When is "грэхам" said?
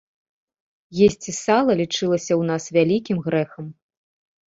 3.31-3.65